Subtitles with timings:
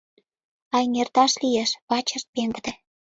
[0.75, 2.73] А эҥерташ лиеш, вачышт пеҥгыде.